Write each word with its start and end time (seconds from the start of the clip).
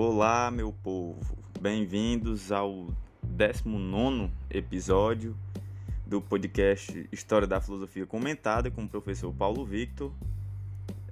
Olá, 0.00 0.48
meu 0.48 0.72
povo. 0.72 1.36
Bem-vindos 1.60 2.52
ao 2.52 2.86
19 3.20 4.30
episódio 4.48 5.36
do 6.06 6.22
podcast 6.22 7.08
História 7.10 7.48
da 7.48 7.60
Filosofia 7.60 8.06
Comentada 8.06 8.70
com 8.70 8.84
o 8.84 8.88
professor 8.88 9.34
Paulo 9.34 9.64
Victor. 9.64 10.12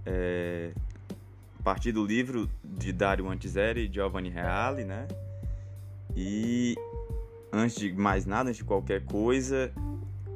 É, 0.06 0.70
a 1.58 1.62
partir 1.64 1.90
do 1.90 2.06
livro 2.06 2.48
de 2.62 2.92
Dario 2.92 3.28
Antiseri 3.28 3.88
e 3.88 3.92
Giovanni 3.92 4.28
Reale, 4.28 4.84
né? 4.84 5.08
E 6.14 6.76
antes 7.52 7.74
de 7.78 7.92
mais 7.92 8.24
nada, 8.24 8.50
antes 8.50 8.58
de 8.58 8.64
qualquer 8.64 9.04
coisa, 9.04 9.72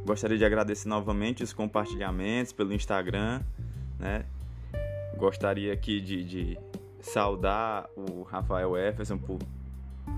gostaria 0.05 0.37
de 0.37 0.45
agradecer 0.45 0.89
novamente 0.89 1.45
os 1.45 1.53
compartilhamentos 1.53 2.53
pelo 2.53 2.73
Instagram, 2.73 3.43
né? 3.97 4.25
Gostaria 5.17 5.73
aqui 5.73 6.01
de, 6.01 6.25
de 6.25 6.70
saudar 7.01 7.89
o 7.97 8.23
Rafael 8.23 8.77
Efferson 8.77 9.19
por, 9.19 9.39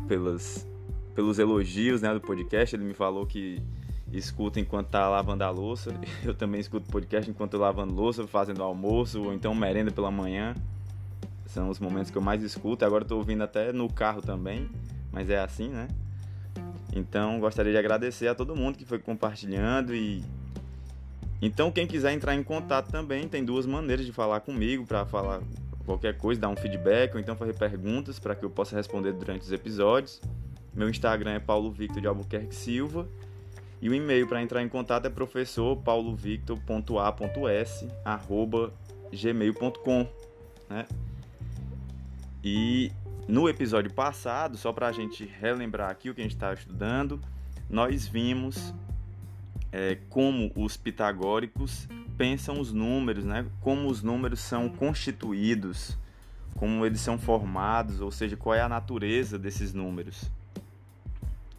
pelas, 0.07 0.67
pelos 1.15 1.39
elogios 1.39 2.03
né, 2.03 2.13
do 2.13 2.21
podcast. 2.21 2.75
Ele 2.75 2.85
me 2.85 2.95
falou 2.95 3.27
que 3.27 3.63
escuta 4.13 4.61
enquanto 4.61 4.89
tá 4.89 5.09
lavando 5.09 5.45
a 5.45 5.51
louça. 5.51 5.95
Eu 6.25 6.35
também 6.35 6.61
escuto 6.61 6.91
podcast 6.91 7.31
enquanto 7.31 7.53
tô 7.53 7.59
lavando 7.59 7.95
louça, 7.95 8.27
fazendo 8.27 8.63
almoço 8.63 9.23
ou 9.23 9.33
então 9.33 9.55
merenda 9.55 9.91
pela 9.91 10.11
manhã. 10.11 10.55
São 11.47 11.69
os 11.69 11.79
momentos 11.79 12.11
que 12.11 12.17
eu 12.17 12.23
mais 12.23 12.43
escuto. 12.43 12.83
Agora 12.83 13.03
estou 13.05 13.19
ouvindo 13.19 13.43
até 13.43 13.73
no 13.73 13.87
carro 13.93 14.23
também, 14.23 14.71
mas 15.11 15.29
é 15.29 15.39
assim, 15.39 15.69
né? 15.69 15.87
Então 16.95 17.39
gostaria 17.41 17.73
de 17.73 17.79
agradecer 17.79 18.29
a 18.29 18.35
todo 18.35 18.57
mundo 18.57 18.79
que 18.79 18.87
foi 18.87 18.99
compartilhando 18.99 19.95
e 19.95 20.23
então 21.41 21.71
quem 21.71 21.87
quiser 21.87 22.13
entrar 22.13 22.35
em 22.35 22.43
contato 22.43 22.91
também 22.91 23.27
tem 23.29 23.45
duas 23.45 23.67
maneiras 23.67 24.07
de 24.07 24.13
falar 24.13 24.41
comigo 24.41 24.87
para 24.87 25.05
falar 25.05 25.43
qualquer 25.85 26.17
coisa, 26.17 26.41
dar 26.41 26.49
um 26.49 26.57
feedback 26.57 27.15
ou 27.15 27.21
então 27.21 27.37
fazer 27.37 27.55
perguntas 27.55 28.19
para 28.19 28.35
que 28.35 28.45
eu 28.45 28.51
possa 28.51 28.77
responder 28.77 29.13
durante 29.13 29.43
os 29.43 29.53
episódios. 29.53 30.21
Meu 30.75 30.89
Instagram 30.89 31.33
é 31.33 31.41
Paulo 31.41 31.71
Victor 31.71 32.01
de 32.01 32.07
Albuquerque 32.07 32.55
Silva 32.55 33.09
e 33.81 33.89
o 33.89 33.95
e-mail 33.95 34.27
para 34.27 34.43
entrar 34.43 34.63
em 34.63 34.69
contato 34.69 35.07
é 35.07 35.11
professor 35.11 35.77
gmail.com 39.13 40.09
né? 40.73 40.87
E 42.43 42.91
no 43.29 43.49
episódio 43.49 43.93
passado, 43.93 44.57
só 44.57 44.73
para 44.73 44.89
a 44.89 44.93
gente 44.93 45.25
relembrar 45.25 45.91
aqui 45.91 46.11
o 46.11 46.15
que 46.15 46.21
a 46.21 46.25
gente 46.25 46.35
está 46.35 46.53
estudando, 46.53 47.21
nós 47.69 48.07
vimos 48.07 48.75
é, 49.71 49.99
como 50.09 50.51
os 50.57 50.77
pitagóricos 50.77 51.87
pensam 52.17 52.61
os 52.61 52.73
números, 52.73 53.25
né? 53.25 53.47
Como 53.61 53.89
os 53.89 54.03
números 54.03 54.41
são 54.41 54.69
constituídos, 54.69 55.97
como 56.57 56.85
eles 56.85 57.01
são 57.01 57.19
formados, 57.19 58.01
ou 58.01 58.11
seja, 58.11 58.37
qual 58.37 58.55
é 58.55 58.61
a 58.61 58.69
natureza 58.69 59.39
desses 59.39 59.73
números. 59.73 60.31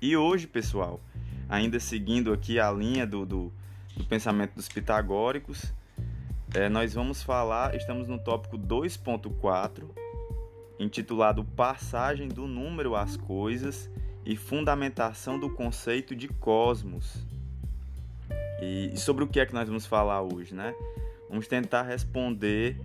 E 0.01 0.15
hoje, 0.17 0.47
pessoal, 0.47 0.99
ainda 1.47 1.79
seguindo 1.79 2.33
aqui 2.33 2.59
a 2.59 2.71
linha 2.71 3.05
do, 3.05 3.25
do, 3.25 3.53
do 3.95 4.03
pensamento 4.03 4.55
dos 4.55 4.67
pitagóricos, 4.67 5.73
é, 6.53 6.69
nós 6.69 6.93
vamos 6.93 7.23
falar, 7.23 7.75
estamos 7.75 8.07
no 8.07 8.19
tópico 8.19 8.57
2.4, 8.57 9.85
intitulado 10.79 11.43
Passagem 11.43 12.27
do 12.27 12.47
número 12.47 12.95
às 12.95 13.17
coisas 13.17 13.89
e 14.25 14.35
fundamentação 14.35 15.39
do 15.39 15.49
conceito 15.49 16.15
de 16.15 16.27
cosmos. 16.27 17.25
E, 18.63 18.97
sobre 18.97 19.23
o 19.23 19.27
que 19.27 19.39
é 19.39 19.45
que 19.45 19.53
nós 19.53 19.67
vamos 19.67 19.85
falar 19.85 20.21
hoje, 20.21 20.53
né? 20.53 20.73
Vamos 21.29 21.47
tentar 21.47 21.83
responder 21.83 22.79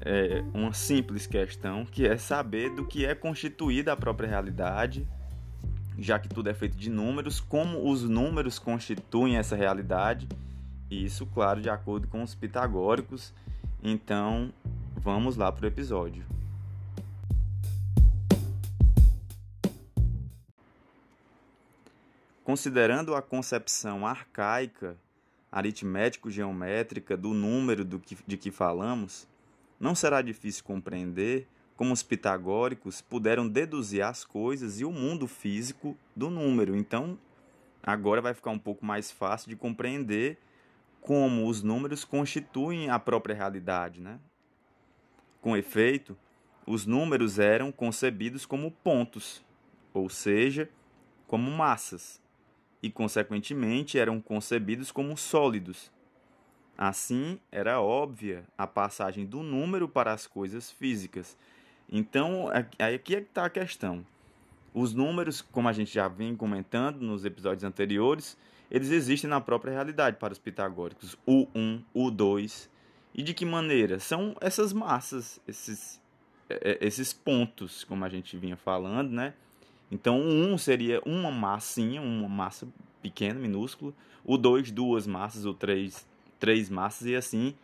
é, 0.00 0.42
uma 0.54 0.72
simples 0.72 1.26
questão, 1.26 1.84
que 1.84 2.06
é 2.06 2.16
saber 2.16 2.70
do 2.70 2.86
que 2.86 3.04
é 3.04 3.14
constituída 3.14 3.92
a 3.92 3.96
própria 3.96 4.28
realidade, 4.28 5.06
já 5.98 6.18
que 6.18 6.28
tudo 6.28 6.48
é 6.48 6.54
feito 6.54 6.76
de 6.76 6.88
números, 6.88 7.40
como 7.40 7.90
os 7.90 8.02
números 8.02 8.58
constituem 8.58 9.36
essa 9.36 9.54
realidade, 9.54 10.28
e 10.90 11.04
isso, 11.04 11.26
claro, 11.26 11.60
de 11.60 11.70
acordo 11.70 12.08
com 12.08 12.22
os 12.22 12.34
pitagóricos. 12.34 13.32
Então, 13.82 14.52
vamos 14.96 15.36
lá 15.36 15.52
para 15.52 15.64
o 15.64 15.68
episódio. 15.68 16.24
Considerando 22.42 23.14
a 23.14 23.22
concepção 23.22 24.04
arcaica 24.04 24.96
aritmético-geométrica 25.50 27.16
do 27.16 27.34
número 27.34 27.84
do 27.84 27.98
que, 27.98 28.16
de 28.26 28.36
que 28.36 28.50
falamos, 28.50 29.26
não 29.78 29.94
será 29.94 30.22
difícil 30.22 30.62
compreender 30.64 31.48
como 31.76 31.94
os 31.94 32.02
pitagóricos 32.02 33.00
puderam 33.00 33.48
deduzir 33.48 34.02
as 34.02 34.24
coisas 34.24 34.80
e 34.80 34.84
o 34.84 34.92
mundo 34.92 35.26
físico 35.26 35.96
do 36.14 36.28
número. 36.28 36.76
Então, 36.76 37.18
agora 37.82 38.20
vai 38.20 38.34
ficar 38.34 38.50
um 38.50 38.58
pouco 38.58 38.84
mais 38.84 39.10
fácil 39.10 39.48
de 39.48 39.56
compreender 39.56 40.38
como 41.00 41.48
os 41.48 41.62
números 41.62 42.04
constituem 42.04 42.90
a 42.90 42.98
própria 42.98 43.34
realidade. 43.34 44.00
Né? 44.00 44.20
Com 45.40 45.56
efeito, 45.56 46.16
os 46.66 46.84
números 46.84 47.38
eram 47.38 47.72
concebidos 47.72 48.44
como 48.44 48.70
pontos, 48.70 49.42
ou 49.94 50.10
seja, 50.10 50.68
como 51.26 51.50
massas 51.50 52.20
e, 52.82 52.90
consequentemente, 52.90 53.98
eram 53.98 54.20
concebidos 54.20 54.90
como 54.90 55.16
sólidos. 55.16 55.90
Assim, 56.76 57.38
era 57.52 57.80
óbvia 57.80 58.44
a 58.56 58.66
passagem 58.66 59.26
do 59.26 59.42
número 59.42 59.88
para 59.88 60.12
as 60.12 60.26
coisas 60.26 60.70
físicas. 60.70 61.36
Então, 61.90 62.48
aqui 62.48 62.76
é 62.78 62.98
que 62.98 63.14
está 63.14 63.44
a 63.44 63.50
questão. 63.50 64.04
Os 64.72 64.94
números, 64.94 65.42
como 65.42 65.68
a 65.68 65.72
gente 65.72 65.92
já 65.92 66.08
vem 66.08 66.36
comentando 66.36 67.00
nos 67.00 67.24
episódios 67.24 67.64
anteriores, 67.64 68.36
eles 68.70 68.90
existem 68.90 69.28
na 69.28 69.40
própria 69.40 69.72
realidade 69.72 70.16
para 70.16 70.32
os 70.32 70.38
pitagóricos. 70.38 71.18
O 71.26 71.48
1, 71.54 71.82
o 71.92 72.10
2. 72.10 72.70
E 73.12 73.22
de 73.22 73.34
que 73.34 73.44
maneira? 73.44 73.98
São 73.98 74.36
essas 74.40 74.72
massas, 74.72 75.40
esses, 75.46 76.00
é, 76.48 76.70
é, 76.70 76.86
esses 76.86 77.12
pontos, 77.12 77.82
como 77.82 78.04
a 78.04 78.08
gente 78.08 78.36
vinha 78.36 78.56
falando, 78.56 79.10
né? 79.10 79.34
Então, 79.90 80.20
1 80.20 80.56
seria 80.58 81.00
uma 81.04 81.30
massinha, 81.30 82.00
uma 82.00 82.28
massa 82.28 82.68
pequena, 83.02 83.40
minúscula. 83.40 83.92
O 84.24 84.36
2, 84.36 84.70
duas 84.70 85.06
massas. 85.06 85.44
O 85.44 85.52
3, 85.52 86.06
três 86.38 86.70
massas. 86.70 87.08
E 87.08 87.16
assim, 87.16 87.54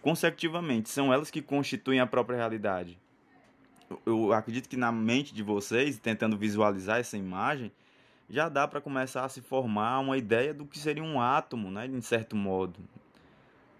consecutivamente. 0.00 0.88
São 0.88 1.12
elas 1.12 1.30
que 1.30 1.42
constituem 1.42 2.00
a 2.00 2.06
própria 2.06 2.36
realidade. 2.36 2.98
Eu 4.06 4.32
acredito 4.32 4.68
que 4.68 4.76
na 4.76 4.90
mente 4.90 5.34
de 5.34 5.42
vocês, 5.42 5.98
tentando 5.98 6.38
visualizar 6.38 6.98
essa 6.98 7.18
imagem, 7.18 7.70
já 8.30 8.48
dá 8.48 8.66
para 8.66 8.80
começar 8.80 9.24
a 9.24 9.28
se 9.28 9.42
formar 9.42 9.98
uma 9.98 10.16
ideia 10.16 10.54
do 10.54 10.64
que 10.64 10.78
seria 10.78 11.04
um 11.04 11.20
átomo, 11.20 11.70
né, 11.70 11.86
de 11.86 12.02
certo 12.02 12.34
modo. 12.34 12.80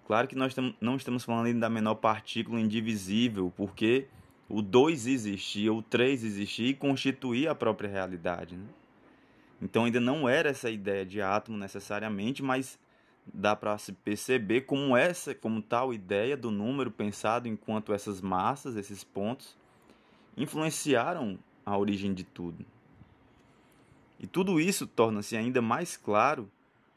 Claro 0.07 0.29
que 0.29 0.37
nós 0.37 0.55
não 0.81 0.97
estamos 0.97 1.25
falando 1.25 1.59
da 1.59 1.71
menor 1.71 1.95
partícula 1.95 2.61
indivisível, 2.61 3.51
porque 3.57 4.07
o 4.49 4.61
2 4.61 5.07
existia, 5.07 5.73
o 5.73 5.83
3 5.83 6.25
existia 6.25 6.69
e 6.69 6.75
constituía 6.75 7.51
a 7.51 7.55
própria 7.55 7.89
realidade. 7.89 8.57
Né? 8.57 8.67
Então 9.61 9.85
ainda 9.85 10.01
não 10.01 10.29
era 10.29 10.51
essa 10.51 10.71
ideia 10.71 11.05
de 11.05 11.23
átomo 11.23 11.57
necessariamente, 11.57 12.43
mas 12.43 12.79
dá 13.33 13.57
para 13.57 13.79
se 13.79 13.93
perceber 13.93 14.63
como 14.63 14.97
essa, 14.97 15.35
como 15.35 15.63
tal 15.63 15.95
ideia 15.95 16.37
do 16.37 16.51
número 16.51 16.91
pensado 16.91 17.49
enquanto 17.49 17.93
essas 17.93 18.21
massas, 18.21 18.77
esses 18.77 19.03
pontos, 19.03 19.57
influenciaram 20.37 21.39
a 21.65 21.77
origem 21.79 22.13
de 22.13 22.25
tudo. 22.25 22.65
E 24.21 24.27
tudo 24.27 24.61
isso 24.61 24.87
torna-se 24.87 25.37
ainda 25.37 25.63
mais 25.63 25.97
claro 25.97 26.51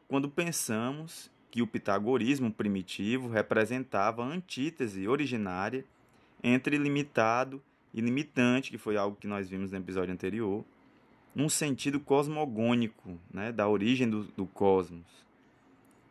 quando 0.07 0.29
pensamos 0.29 1.31
que 1.49 1.61
o 1.61 1.67
pitagorismo 1.67 2.51
primitivo 2.51 3.29
representava 3.29 4.23
a 4.23 4.27
antítese 4.27 5.07
originária 5.07 5.85
entre 6.43 6.77
limitado 6.77 7.61
e 7.93 8.01
limitante, 8.01 8.71
que 8.71 8.77
foi 8.77 8.97
algo 8.97 9.17
que 9.17 9.27
nós 9.27 9.49
vimos 9.49 9.71
no 9.71 9.77
episódio 9.77 10.13
anterior, 10.13 10.63
num 11.33 11.49
sentido 11.49 11.99
cosmogônico, 11.99 13.17
né, 13.31 13.51
da 13.51 13.67
origem 13.67 14.09
do, 14.09 14.23
do 14.23 14.45
cosmos. 14.45 15.05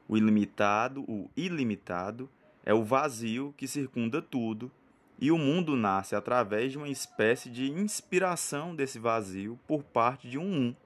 O 0.08 0.17
ilimitado, 0.17 1.02
o 1.02 1.31
ilimitado, 1.37 2.28
é 2.64 2.73
o 2.73 2.84
vazio 2.84 3.55
que 3.56 3.67
circunda 3.67 4.20
tudo, 4.20 4.70
e 5.19 5.31
o 5.31 5.38
mundo 5.38 5.76
nasce 5.76 6.14
através 6.14 6.73
de 6.73 6.78
uma 6.78 6.88
espécie 6.88 7.49
de 7.49 7.70
inspiração 7.70 8.75
desse 8.75 8.99
vazio 8.99 9.58
por 9.67 9.82
parte 9.82 10.28
de 10.28 10.38
um 10.38 10.44
um, 10.44 10.76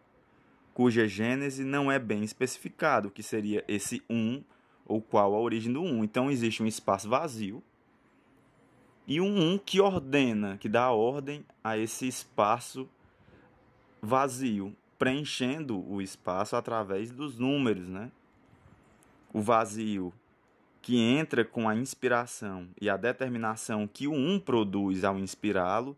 cuja 0.73 1.09
gênese 1.09 1.65
não 1.65 1.91
é 1.91 1.99
bem 1.99 2.23
especificado, 2.23 3.11
que 3.11 3.23
seria 3.23 3.65
esse 3.67 4.03
um 4.09 4.43
ou 4.87 5.01
qual 5.01 5.35
a 5.35 5.41
origem 5.41 5.73
do 5.73 5.83
um. 5.83 6.05
Então 6.05 6.31
existe 6.31 6.63
um 6.63 6.67
espaço 6.67 7.09
vazio 7.09 7.63
e 9.11 9.21
um 9.21 9.55
um 9.55 9.59
que 9.59 9.81
ordena, 9.81 10.57
que 10.57 10.69
dá 10.69 10.89
ordem 10.93 11.45
a 11.65 11.77
esse 11.77 12.07
espaço 12.07 12.89
vazio, 14.01 14.73
preenchendo 14.97 15.85
o 15.91 16.01
espaço 16.01 16.55
através 16.55 17.11
dos 17.11 17.37
números, 17.37 17.89
né? 17.89 18.13
O 19.35 19.41
vazio 19.41 20.13
que 20.81 20.97
entra 20.97 21.45
com 21.45 21.69
a 21.69 21.75
inspiração 21.75 22.69
e 22.81 22.89
a 22.89 22.97
determinação 22.97 23.85
que 23.89 24.07
o 24.07 24.13
um 24.13 24.39
produz 24.39 25.03
ao 25.03 25.19
inspirá-lo, 25.19 25.97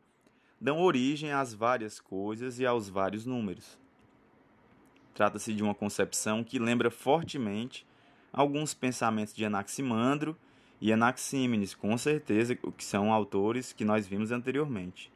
dão 0.59 0.81
origem 0.81 1.33
às 1.33 1.53
várias 1.53 2.01
coisas 2.01 2.59
e 2.59 2.65
aos 2.65 2.89
vários 2.89 3.27
números. 3.27 3.79
Trata-se 5.13 5.53
de 5.53 5.63
uma 5.63 5.75
concepção 5.75 6.43
que 6.43 6.59
lembra 6.59 6.91
fortemente 6.91 7.87
alguns 8.33 8.73
pensamentos 8.73 9.35
de 9.35 9.45
Anaximandro 9.45 10.35
e 10.83 10.93
Anaxímenes, 10.93 11.77
com 11.77 11.97
certeza, 11.97 12.57
que 12.57 12.85
são 12.85 13.13
autores 13.13 13.73
que 13.73 13.85
nós 13.85 14.05
vimos 14.05 14.33
anteriormente. 14.33 15.13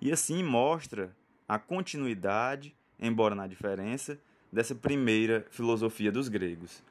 E 0.00 0.10
assim 0.10 0.42
mostra 0.42 1.14
a 1.48 1.56
continuidade, 1.56 2.74
embora 2.98 3.36
na 3.36 3.46
diferença, 3.46 4.18
dessa 4.50 4.74
primeira 4.74 5.46
filosofia 5.52 6.10
dos 6.10 6.28
gregos. 6.28 6.82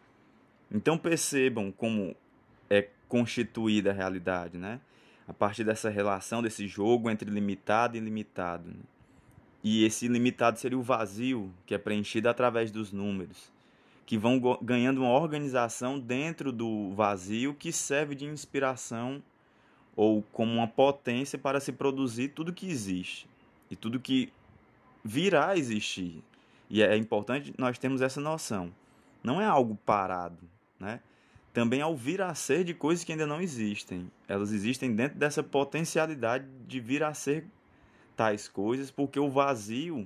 Então 0.72 0.98
percebam 0.98 1.70
como 1.70 2.16
é 2.70 2.88
constituída 3.10 3.90
a 3.90 3.94
realidade, 3.94 4.58
né? 4.58 4.80
A 5.28 5.34
partir 5.34 5.66
dessa 5.66 5.90
relação, 5.90 6.42
desse 6.42 6.70
jogo 6.70 7.10
entre 7.10 7.30
limitado 7.30 7.98
e 7.98 8.00
ilimitado. 8.00 8.70
Né? 8.70 8.84
E 9.62 9.84
esse 9.84 10.08
limitado 10.08 10.58
seria 10.58 10.78
o 10.78 10.82
vazio, 10.82 11.54
que 11.66 11.76
é 11.76 11.78
preenchido 11.78 12.30
através 12.30 12.72
dos 12.72 12.94
números, 12.94 13.52
que 14.12 14.18
vão 14.18 14.42
ganhando 14.62 15.00
uma 15.00 15.12
organização 15.12 15.98
dentro 15.98 16.52
do 16.52 16.92
vazio 16.94 17.54
que 17.54 17.72
serve 17.72 18.14
de 18.14 18.26
inspiração 18.26 19.24
ou 19.96 20.22
como 20.34 20.52
uma 20.52 20.68
potência 20.68 21.40
para 21.40 21.62
se 21.62 21.72
produzir 21.72 22.28
tudo 22.28 22.52
que 22.52 22.70
existe 22.70 23.26
e 23.70 23.76
tudo 23.78 24.02
que 24.02 24.30
virá 25.02 25.52
a 25.52 25.58
existir. 25.58 26.22
E 26.70 26.84
é 26.84 26.98
importante 26.98 27.54
nós 27.58 27.80
termos 27.80 28.02
essa 28.02 28.20
noção. 28.20 28.74
Não 29.24 29.40
é 29.40 29.46
algo 29.46 29.80
parado, 29.86 30.44
né? 30.78 31.00
Também 31.54 31.82
ao 31.82 31.96
vir 31.96 32.22
a 32.22 32.36
ser 32.36 32.66
de 32.66 32.74
coisas 32.74 33.06
que 33.06 33.14
ainda 33.14 33.26
não 33.26 33.40
existem. 33.40 34.12
Elas 34.28 34.52
existem 34.52 34.94
dentro 34.94 35.18
dessa 35.18 35.42
potencialidade 35.42 36.46
de 36.68 36.82
vir 36.82 37.02
a 37.02 37.14
ser 37.14 37.46
tais 38.18 38.50
coisas, 38.50 38.92
porque 38.92 39.22
o 39.22 39.30
vazio, 39.30 40.06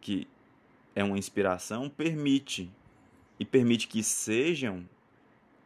que 0.00 0.28
é 0.94 1.02
uma 1.02 1.18
inspiração, 1.18 1.90
permite 1.90 2.70
e 3.38 3.44
permite 3.44 3.88
que 3.88 4.02
sejam, 4.02 4.88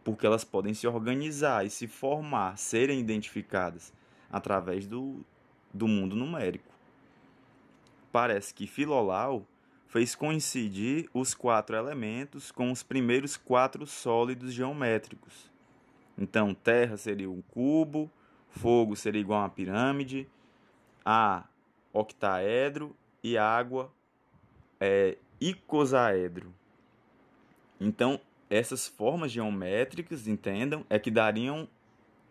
porque 0.03 0.27
elas 0.27 0.45
podem 0.45 0.75
se 0.75 0.87
organizar 0.87 1.65
e 1.65 1.71
se 1.71 1.87
formar, 1.87 2.57
serem 2.59 3.01
identificadas 3.01 3.93
através 4.31 4.87
do, 4.87 5.25
do 5.73 5.87
mundo 5.87 6.17
numérico. 6.17 6.73
Parece 8.13 8.53
que 8.53 8.67
Filolau 8.67 9.47
fez 9.87 10.15
coincidir 10.15 11.09
os 11.13 11.35
quatro 11.35 11.77
elementos 11.77 12.53
com 12.53 12.71
os 12.71 12.83
primeiros 12.83 13.37
quatro 13.37 13.87
sólidos 13.87 14.53
geométricos. 14.53 15.51
Então, 16.17 16.55
terra 16.55 16.97
seria 16.97 17.31
um 17.31 17.43
cubo, 17.43 18.11
fogo 18.51 18.95
seria 18.95 19.21
igual 19.21 19.41
a 19.41 19.43
uma 19.45 19.49
pirâmide, 19.49 20.29
a 21.05 21.45
octaedro 21.93 22.95
e 23.23 23.37
água 23.37 23.93
é 24.79 25.17
icosaedro. 25.41 26.55
Então, 27.81 28.21
essas 28.49 28.87
formas 28.87 29.33
geométricas, 29.33 30.29
entendam, 30.29 30.85
é 30.91 30.99
que 30.99 31.11
dariam 31.11 31.67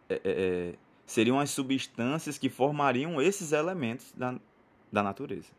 é, 0.10 0.16
é, 0.16 0.20
é, 0.24 0.74
seriam 1.06 1.40
as 1.40 1.50
substâncias 1.50 2.38
que 2.38 2.50
formariam 2.50 3.22
esses 3.22 3.52
elementos 3.52 4.14
da, 4.16 4.40
da 4.92 5.02
natureza. 5.02 5.52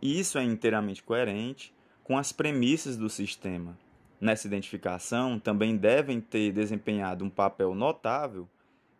E 0.00 0.18
isso 0.18 0.38
é 0.38 0.44
inteiramente 0.44 1.02
coerente 1.02 1.74
com 2.04 2.16
as 2.16 2.32
premissas 2.32 2.96
do 2.96 3.10
sistema. 3.10 3.76
Nessa 4.20 4.46
identificação, 4.46 5.38
também 5.38 5.76
devem 5.76 6.20
ter 6.20 6.52
desempenhado 6.52 7.24
um 7.24 7.30
papel 7.30 7.74
notável 7.74 8.48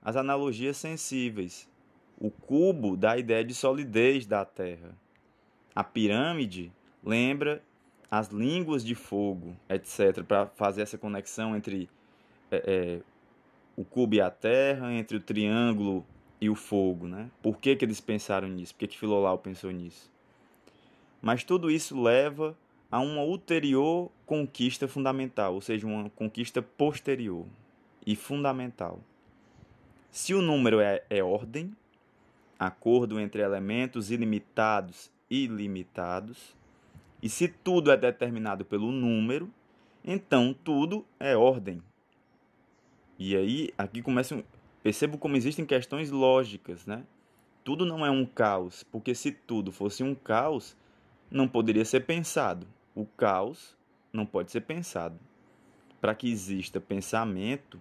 as 0.03 0.17
analogias 0.17 0.79
sensíveis, 0.79 1.69
o 2.19 2.31
cubo 2.31 2.97
dá 2.97 3.13
a 3.13 3.19
ideia 3.19 3.45
de 3.45 3.55
solidez 3.55 4.27
da 4.27 4.45
Terra. 4.45 4.97
A 5.75 5.85
pirâmide 5.85 6.73
lembra 7.05 7.63
as 8.11 8.29
línguas 8.29 8.85
de 8.85 8.95
fogo, 8.95 9.57
etc., 9.69 10.25
para 10.25 10.47
fazer 10.47 10.83
essa 10.83 10.99
conexão 10.99 11.55
entre 11.55 11.89
é, 12.51 12.63
é, 12.67 13.01
o 13.77 13.85
cubo 13.85 14.15
e 14.15 14.21
a 14.21 14.31
Terra, 14.31 14.93
entre 14.93 15.17
o 15.17 15.21
triângulo 15.21 16.05
e 16.41 16.51
o 16.51 16.55
fogo. 16.55 17.07
Né? 17.07 17.31
Por 17.43 17.59
que, 17.59 17.77
que 17.77 17.85
eles 17.85 18.01
pensaram 18.01 18.49
nisso? 18.49 18.75
Por 18.75 18.81
que, 18.81 18.89
que 18.89 18.99
Filolau 18.99 19.39
pensou 19.39 19.71
nisso? 19.71 20.11
Mas 21.23 21.45
tudo 21.45 21.71
isso 21.71 22.01
leva 22.01 22.57
a 22.91 22.99
uma 22.99 23.23
ulterior 23.23 24.11
conquista 24.27 24.89
fundamental, 24.89 25.55
ou 25.55 25.61
seja, 25.61 25.87
uma 25.87 26.11
conquista 26.11 26.61
posterior 26.61 27.47
e 28.05 28.17
fundamental. 28.17 28.99
Se 30.11 30.35
o 30.35 30.43
número 30.43 30.81
é, 30.81 31.05
é 31.09 31.23
ordem, 31.23 31.73
acordo 32.59 33.21
entre 33.21 33.43
elementos 33.43 34.11
ilimitados 34.11 35.11
e 35.31 35.45
ilimitados. 35.45 36.55
E 37.23 37.29
se 37.29 37.49
tudo 37.49 37.91
é 37.91 37.97
determinado 37.97 38.65
pelo 38.65 38.91
número, 38.91 39.51
então 40.05 40.55
tudo 40.65 41.05
é 41.19 41.37
ordem. 41.37 41.83
E 43.19 43.37
aí, 43.37 43.71
aqui 43.77 44.01
começa. 44.01 44.43
Percebo 44.83 45.19
como 45.19 45.37
existem 45.37 45.67
questões 45.67 46.11
lógicas, 46.11 46.87
né? 46.87 47.05
Tudo 47.63 47.85
não 47.85 48.05
é 48.05 48.11
um 48.11 48.25
caos, 48.25 48.83
porque 48.85 49.15
se 49.15 49.31
tudo 49.31 49.71
fosse 49.71 50.03
um 50.03 50.15
caos, 50.15 50.75
não 51.31 51.47
poderia 51.47 51.85
ser 51.85 52.01
pensado. 52.07 52.67
O 52.95 53.05
caos 53.05 53.77
não 54.11 54.25
pode 54.25 54.51
ser 54.51 54.63
pensado. 54.63 55.19
Para 56.01 56.15
que 56.15 56.31
exista 56.31 56.81
pensamento, 56.81 57.79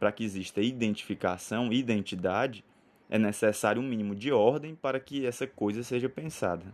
para 0.00 0.10
que 0.10 0.24
exista 0.24 0.60
identificação, 0.60 1.72
identidade, 1.72 2.64
é 3.08 3.18
necessário 3.18 3.80
um 3.80 3.86
mínimo 3.86 4.14
de 4.14 4.32
ordem 4.32 4.74
para 4.74 4.98
que 4.98 5.24
essa 5.24 5.46
coisa 5.46 5.84
seja 5.84 6.08
pensada. 6.08 6.64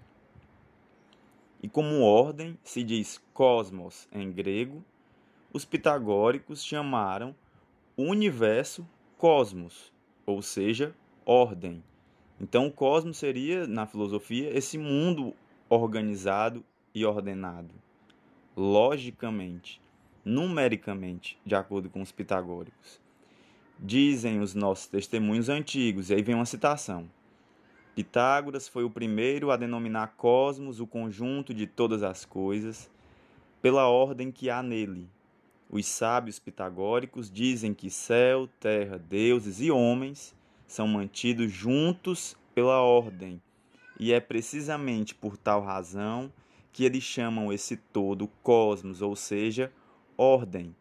E 1.62 1.68
como 1.68 2.02
ordem 2.02 2.58
se 2.62 2.82
diz 2.82 3.20
cosmos 3.32 4.08
em 4.12 4.30
grego, 4.30 4.84
os 5.52 5.64
pitagóricos 5.64 6.64
chamaram 6.64 7.34
o 7.96 8.02
universo 8.02 8.86
cosmos, 9.16 9.92
ou 10.26 10.42
seja, 10.42 10.94
ordem. 11.24 11.82
Então, 12.40 12.66
o 12.66 12.72
cosmos 12.72 13.16
seria, 13.16 13.66
na 13.66 13.86
filosofia, 13.86 14.56
esse 14.56 14.76
mundo 14.76 15.34
organizado 15.68 16.62
e 16.94 17.04
ordenado, 17.04 17.74
logicamente, 18.56 19.80
numericamente, 20.24 21.38
de 21.44 21.54
acordo 21.54 21.88
com 21.88 22.02
os 22.02 22.12
pitagóricos. 22.12 23.00
Dizem 23.78 24.40
os 24.40 24.54
nossos 24.54 24.86
testemunhos 24.86 25.48
antigos, 25.48 26.10
e 26.10 26.14
aí 26.14 26.22
vem 26.22 26.34
uma 26.34 26.46
citação. 26.46 27.10
Pitágoras 27.96 28.68
foi 28.68 28.84
o 28.84 28.90
primeiro 28.90 29.50
a 29.50 29.56
denominar 29.56 30.08
cosmos 30.18 30.80
o 30.80 30.86
conjunto 30.86 31.54
de 31.54 31.66
todas 31.66 32.02
as 32.02 32.26
coisas, 32.26 32.90
pela 33.62 33.88
ordem 33.88 34.30
que 34.30 34.50
há 34.50 34.62
nele. 34.62 35.08
Os 35.70 35.86
sábios 35.86 36.38
pitagóricos 36.38 37.30
dizem 37.30 37.72
que 37.72 37.88
céu, 37.88 38.50
terra, 38.60 38.98
deuses 38.98 39.62
e 39.62 39.70
homens 39.70 40.36
são 40.66 40.86
mantidos 40.86 41.50
juntos 41.50 42.36
pela 42.54 42.82
ordem, 42.82 43.40
e 43.98 44.12
é 44.12 44.20
precisamente 44.20 45.14
por 45.14 45.38
tal 45.38 45.62
razão 45.62 46.30
que 46.74 46.84
eles 46.84 47.02
chamam 47.02 47.50
esse 47.50 47.78
todo 47.78 48.28
cosmos, 48.42 49.00
ou 49.00 49.16
seja, 49.16 49.72
ordem. 50.18 50.76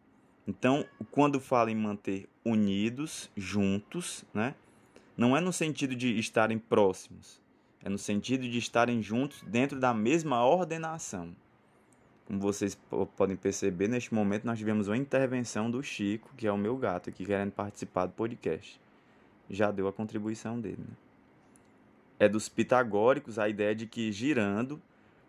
Então, 0.46 0.84
quando 1.10 1.40
fala 1.40 1.70
em 1.70 1.76
manter 1.76 2.28
unidos, 2.44 3.30
juntos, 3.34 4.22
né? 4.34 4.54
Não 5.16 5.36
é 5.36 5.40
no 5.40 5.52
sentido 5.52 5.96
de 5.96 6.18
estarem 6.18 6.58
próximos, 6.58 7.40
é 7.82 7.88
no 7.88 7.96
sentido 7.96 8.48
de 8.48 8.58
estarem 8.58 9.02
juntos 9.02 9.42
dentro 9.46 9.80
da 9.80 9.94
mesma 9.94 10.44
ordenação. 10.44 11.34
Como 12.26 12.40
vocês 12.40 12.76
podem 13.16 13.36
perceber, 13.36 13.88
neste 13.88 14.12
momento 14.12 14.44
nós 14.44 14.58
tivemos 14.58 14.88
uma 14.88 14.96
intervenção 14.96 15.70
do 15.70 15.82
Chico, 15.82 16.34
que 16.36 16.46
é 16.46 16.52
o 16.52 16.58
meu 16.58 16.76
gato, 16.76 17.08
aqui 17.08 17.24
querendo 17.24 17.52
participar 17.52 18.06
do 18.06 18.12
podcast. 18.12 18.80
Já 19.48 19.70
deu 19.70 19.86
a 19.86 19.92
contribuição 19.92 20.60
dele. 20.60 20.80
Né? 20.80 20.96
É 22.18 22.28
dos 22.28 22.48
pitagóricos 22.48 23.38
a 23.38 23.48
ideia 23.48 23.74
de 23.74 23.86
que 23.86 24.10
girando, 24.10 24.82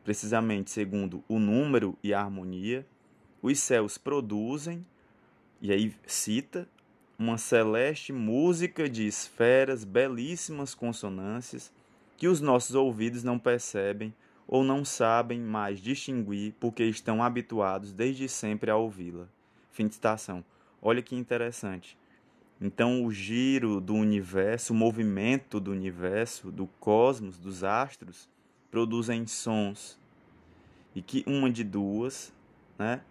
precisamente 0.03 0.71
segundo 0.71 1.23
o 1.29 1.37
número 1.37 1.95
e 2.03 2.13
a 2.13 2.21
harmonia, 2.21 2.85
os 3.41 3.59
céus 3.59 3.97
produzem 3.97 4.85
e 5.61 5.71
aí 5.71 5.95
cita 6.05 6.67
uma 7.17 7.37
celeste 7.37 8.13
música 8.13 8.87
de 8.87 9.07
esferas, 9.07 9.83
belíssimas 9.83 10.75
consonâncias 10.75 11.71
que 12.15 12.27
os 12.27 12.41
nossos 12.41 12.75
ouvidos 12.75 13.23
não 13.23 13.39
percebem 13.39 14.13
ou 14.47 14.63
não 14.63 14.85
sabem 14.85 15.39
mais 15.41 15.79
distinguir 15.79 16.53
porque 16.59 16.83
estão 16.83 17.23
habituados 17.23 17.91
desde 17.91 18.29
sempre 18.29 18.71
a 18.71 18.77
ouvi-la. 18.77 19.27
Fim 19.71 19.87
de 19.87 19.95
citação. 19.95 20.43
Olha 20.81 21.01
que 21.01 21.15
interessante. 21.15 21.97
Então, 22.59 23.03
o 23.03 23.11
giro 23.11 23.79
do 23.79 23.93
universo, 23.93 24.73
o 24.73 24.75
movimento 24.75 25.59
do 25.59 25.71
universo, 25.71 26.51
do 26.51 26.65
cosmos, 26.79 27.37
dos 27.37 27.63
astros, 27.63 28.27
produzem 28.71 29.27
sons. 29.27 29.99
E 30.95 31.01
que 31.01 31.23
uma 31.27 31.51
de 31.51 31.63
duas, 31.63 32.33
né? 32.79 33.01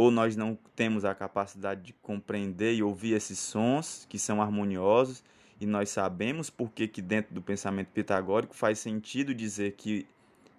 Ou 0.00 0.10
nós 0.10 0.34
não 0.34 0.56
temos 0.74 1.04
a 1.04 1.14
capacidade 1.14 1.82
de 1.82 1.92
compreender 1.92 2.72
e 2.72 2.82
ouvir 2.82 3.12
esses 3.12 3.38
sons 3.38 4.06
que 4.08 4.18
são 4.18 4.40
harmoniosos 4.40 5.22
e 5.60 5.66
nós 5.66 5.90
sabemos 5.90 6.48
porque 6.48 6.88
que 6.88 7.02
dentro 7.02 7.34
do 7.34 7.42
pensamento 7.42 7.88
pitagórico 7.88 8.54
faz 8.54 8.78
sentido 8.78 9.34
dizer 9.34 9.72
que 9.72 10.06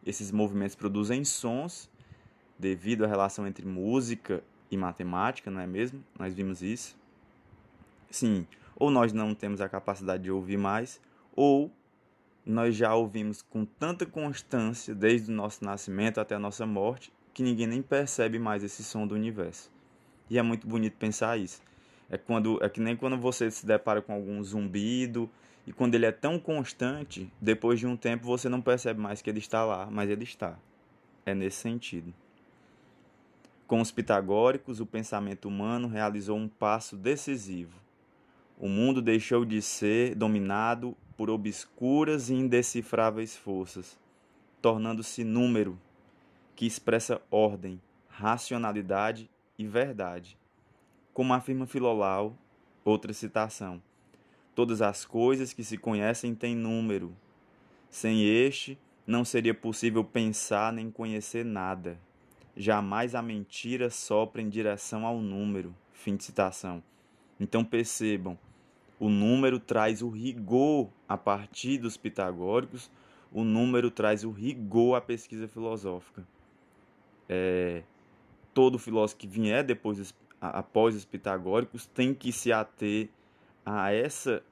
esses 0.05 0.31
movimentos 0.31 0.75
produzem 0.75 1.25
sons 1.25 1.89
devido 2.60 3.03
à 3.03 3.07
relação 3.07 3.48
entre 3.48 3.65
música 3.65 4.43
e 4.69 4.77
matemática, 4.77 5.50
não 5.50 5.60
é 5.60 5.65
mesmo? 5.65 6.03
Nós 6.19 6.36
vimos 6.36 6.62
isso. 6.62 6.95
Sim, 8.12 8.45
ou 8.75 8.91
nós 8.91 9.12
não 9.12 9.33
temos 9.33 9.60
a 9.60 9.67
capacidade 9.67 10.21
de 10.21 10.29
ouvir 10.29 10.57
mais, 10.57 11.01
ou 11.36 11.71
nós 12.45 12.75
já 12.75 12.93
ouvimos 12.93 13.41
com 13.41 13.65
tanta 13.65 14.05
constância 14.05 14.93
desde 14.93 15.31
o 15.31 15.36
nosso 15.36 15.65
nascimento 15.65 16.19
até 16.19 16.36
a 16.36 16.39
nossa 16.39 16.63
morte 16.67 17.12
que 17.34 17.44
ninguém 17.44 17.68
nem 17.68 17.82
percebe 17.82 18.38
mais 18.40 18.64
esse 18.64 18.84
som 18.84 19.08
do 19.08 19.16
universo. 19.16 19.72
E 20.30 20.38
é 20.38 20.42
muito 20.42 20.68
bonito 20.68 20.96
pensar 20.98 21.38
isso. 21.38 21.62
É, 22.10 22.18
quando, 22.18 22.64
é 22.64 22.70
que 22.70 22.80
nem 22.80 22.96
quando 22.96 23.18
você 23.18 23.50
se 23.50 23.66
depara 23.66 24.02
com 24.02 24.14
algum 24.14 24.44
zumbido, 24.44 25.30
e 25.66 25.72
quando 25.72 25.96
ele 25.96 26.06
é 26.06 26.12
tão 26.12 26.40
constante, 26.40 27.32
depois 27.40 27.80
de 27.80 27.88
um 27.88 27.96
tempo 27.96 28.26
você 28.26 28.50
não 28.50 28.62
percebe 28.62 29.00
mais 29.00 29.22
que 29.22 29.30
ele 29.30 29.40
está 29.40 29.64
lá, 29.64 29.88
mas 29.90 30.10
ele 30.10 30.24
está. 30.24 30.58
É 31.26 31.34
nesse 31.34 31.58
sentido. 31.58 32.14
Com 33.68 33.80
os 33.80 33.92
pitagóricos, 33.92 34.82
o 34.82 34.86
pensamento 34.86 35.48
humano 35.48 35.88
realizou 35.88 36.38
um 36.38 36.48
passo 36.48 36.98
decisivo. 36.98 37.80
O 38.60 38.68
mundo 38.68 39.02
deixou 39.02 39.46
de 39.46 39.62
ser 39.62 40.16
dominado 40.16 40.98
por 41.16 41.30
obscuras 41.30 42.30
e 42.30 42.34
indecifráveis 42.34 43.36
forças, 43.36 43.98
tornando-se 44.62 45.24
número 45.24 45.80
que 46.62 46.68
expressa 46.68 47.20
ordem, 47.32 47.82
racionalidade 48.08 49.27
e 49.58 49.65
verdade 49.65 50.38
como 51.12 51.34
afirma 51.34 51.65
Filolau, 51.65 52.38
outra 52.86 53.12
citação: 53.13 53.82
Todas 54.53 54.80
as 54.80 55.03
coisas 55.03 55.53
que 55.53 55.63
se 55.63 55.75
conhecem 55.75 56.36
têm 56.36 56.56
número. 56.56 57.18
Sem 57.89 58.24
este, 58.24 58.77
não 59.08 59.25
seria 59.25 59.56
possível 59.56 60.03
pensar 60.03 60.72
nem 60.72 60.91
conhecer 60.91 61.44
nada. 61.44 61.98
Jamais 62.56 63.15
a 63.15 63.24
mentira 63.24 63.89
sopra 63.89 64.39
em 64.39 64.48
direção 64.48 65.03
ao 65.03 65.20
número. 65.20 65.75
Fim 65.91 66.15
de 66.15 66.25
citação. 66.25 66.84
Então 67.39 67.65
percebam, 67.65 68.38
o 69.00 69.10
número 69.10 69.60
traz 69.60 70.03
o 70.03 70.10
rigor 70.10 70.89
a 71.10 71.18
partir 71.18 71.80
dos 71.80 71.98
pitagóricos, 71.98 72.91
o 73.32 73.44
número 73.44 73.89
traz 73.89 74.24
o 74.24 74.30
rigor 74.30 74.96
à 74.96 75.01
pesquisa 75.01 75.48
filosófica. 75.48 76.24
É, 77.34 77.84
todo 78.54 78.78
filósofo 78.78 79.22
que 79.22 79.28
vier 79.28 79.64
depois 79.64 80.14
após 80.42 80.96
os 80.96 81.06
pitagóricos 81.06 81.86
tem 81.86 82.14
que 82.14 82.30
se 82.30 82.52
ater 82.52 83.08
a 83.66 83.94
essa, 83.94 84.44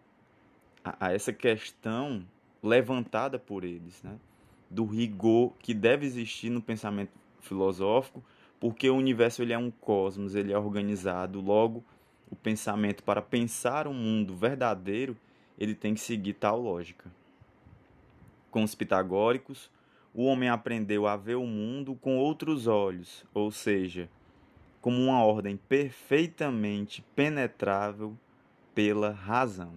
a, 0.84 1.12
essa 1.12 1.34
questão 1.34 2.26
levantada 2.64 3.38
por 3.38 3.66
eles, 3.66 4.02
né? 4.02 4.18
do 4.70 4.86
rigor 4.86 5.54
que 5.60 5.74
deve 5.74 6.06
existir 6.06 6.50
no 6.50 6.62
pensamento 6.62 7.12
filosófico, 7.42 8.24
porque 8.60 8.90
o 8.90 8.96
universo 8.96 9.42
ele 9.42 9.52
é 9.52 9.58
um 9.58 9.72
cosmos, 9.72 10.36
ele 10.36 10.54
é 10.54 10.58
organizado, 10.58 11.42
logo 11.42 11.84
o 12.30 12.36
pensamento 12.36 13.04
para 13.04 13.22
pensar 13.22 13.88
um 13.88 13.94
mundo 13.94 14.36
verdadeiro, 14.36 15.18
ele 15.58 15.74
tem 15.74 15.94
que 15.96 16.00
seguir 16.00 16.34
tal 16.34 16.62
lógica. 16.62 17.12
Com 18.52 18.64
os 18.64 18.76
pitagóricos, 18.76 19.70
o 20.14 20.26
homem 20.26 20.50
aprendeu 20.50 21.08
a 21.08 21.16
ver 21.16 21.36
o 21.36 21.46
mundo 21.46 21.96
com 21.96 22.18
outros 22.18 22.68
olhos, 22.68 23.26
ou 23.34 23.52
seja, 23.52 24.10
como 24.82 24.98
uma 24.98 25.24
ordem 25.24 25.58
perfeitamente 25.58 27.04
penetrável 27.16 28.18
pela 28.74 29.12
razão. 29.12 29.74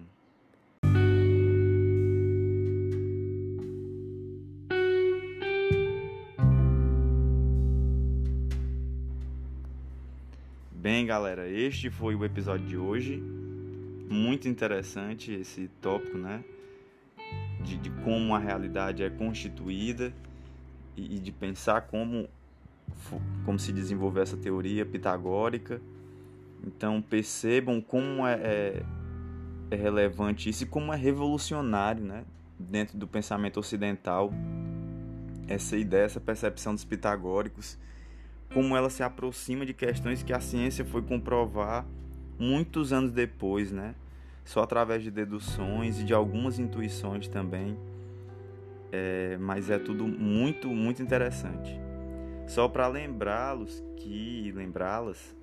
Bem, 10.71 11.05
galera, 11.05 11.47
este 11.47 11.89
foi 11.89 12.13
o 12.13 12.25
episódio 12.25 12.67
de 12.67 12.77
hoje. 12.77 13.23
Muito 14.09 14.49
interessante 14.49 15.31
esse 15.31 15.69
tópico, 15.81 16.17
né? 16.17 16.43
De, 17.63 17.77
de 17.77 17.89
como 18.03 18.35
a 18.35 18.39
realidade 18.39 19.03
é 19.03 19.09
constituída 19.09 20.13
e, 20.95 21.15
e 21.15 21.19
de 21.19 21.31
pensar 21.31 21.81
como 21.81 22.27
como 23.45 23.57
se 23.59 23.71
desenvolveu 23.71 24.23
essa 24.23 24.37
teoria 24.37 24.85
pitagórica. 24.85 25.81
Então 26.65 27.01
percebam 27.01 27.81
como 27.81 28.25
é, 28.25 28.33
é, 28.35 28.83
é 29.71 29.75
relevante 29.75 30.49
isso 30.49 30.63
e 30.63 30.67
como 30.67 30.93
é 30.93 30.95
revolucionário 30.95 32.03
né? 32.03 32.23
dentro 32.57 32.97
do 32.97 33.07
pensamento 33.07 33.59
ocidental 33.59 34.31
essa 35.47 35.75
ideia, 35.75 36.05
essa 36.05 36.21
percepção 36.21 36.73
dos 36.73 36.85
pitagóricos, 36.85 37.77
como 38.53 38.77
ela 38.77 38.89
se 38.89 39.03
aproxima 39.03 39.65
de 39.65 39.73
questões 39.73 40.23
que 40.23 40.31
a 40.31 40.39
ciência 40.39 40.85
foi 40.85 41.01
comprovar 41.01 41.85
muitos 42.39 42.93
anos 42.93 43.11
depois, 43.11 43.71
né? 43.71 43.95
Só 44.43 44.61
através 44.61 45.03
de 45.03 45.11
deduções 45.11 45.99
e 45.99 46.03
de 46.03 46.13
algumas 46.13 46.59
intuições 46.59 47.27
também. 47.27 47.77
É, 48.91 49.37
mas 49.39 49.69
é 49.69 49.79
tudo 49.79 50.07
muito, 50.07 50.67
muito 50.67 51.01
interessante. 51.01 51.79
Só 52.47 52.67
para 52.67 52.87
lembrá-los 52.87 53.83
que 53.95 54.51
lembrá-las 54.53 55.35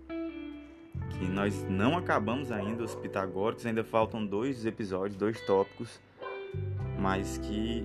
que 1.11 1.25
nós 1.27 1.67
não 1.69 1.97
acabamos 1.97 2.53
ainda 2.53 2.85
os 2.85 2.95
pitagóricos, 2.95 3.67
ainda 3.67 3.83
faltam 3.83 4.25
dois 4.25 4.65
episódios, 4.65 5.17
dois 5.17 5.41
tópicos, 5.45 6.01
mas 6.99 7.39
que 7.39 7.85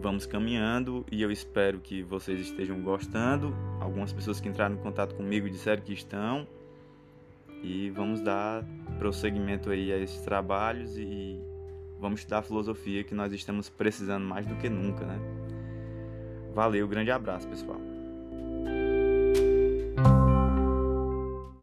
vamos 0.00 0.26
caminhando 0.26 1.06
e 1.12 1.22
eu 1.22 1.30
espero 1.30 1.78
que 1.78 2.02
vocês 2.02 2.40
estejam 2.40 2.80
gostando. 2.82 3.54
Algumas 3.80 4.12
pessoas 4.12 4.40
que 4.40 4.48
entraram 4.48 4.74
em 4.74 4.78
contato 4.78 5.14
comigo 5.14 5.48
disseram 5.48 5.82
que 5.82 5.92
estão. 5.92 6.46
E 7.62 7.90
vamos 7.90 8.20
dar 8.20 8.64
prosseguimento 8.98 9.70
aí 9.70 9.92
a 9.92 9.98
esses 9.98 10.20
trabalhos 10.22 10.96
e 10.98 11.40
vamos 12.00 12.20
estudar 12.20 12.42
filosofia 12.42 13.04
que 13.04 13.14
nós 13.14 13.32
estamos 13.32 13.68
precisando 13.68 14.24
mais 14.24 14.46
do 14.46 14.56
que 14.56 14.68
nunca, 14.68 15.04
né? 15.04 15.18
Valeu, 16.52 16.86
grande 16.88 17.10
abraço, 17.10 17.48
pessoal. 17.48 17.91